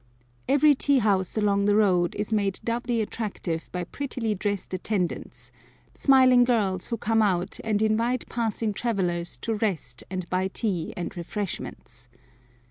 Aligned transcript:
Every 0.49 0.73
tea 0.73 0.97
house 0.97 1.37
along 1.37 1.65
the 1.65 1.75
road 1.75 2.15
is 2.15 2.33
made 2.33 2.59
doubly 2.63 3.01
attractive 3.01 3.69
by 3.71 3.83
prettily 3.83 4.33
dressed 4.33 4.73
attendants 4.73 5.51
smiling 5.93 6.43
girls 6.43 6.87
who 6.87 6.97
come 6.97 7.21
out 7.21 7.59
and 7.63 7.83
invite 7.83 8.27
passing 8.27 8.73
travellers 8.73 9.37
to 9.43 9.53
rest 9.53 10.03
and 10.09 10.27
buy 10.27 10.47
tea 10.47 10.91
and 10.97 11.15
refreshments. 11.15 12.09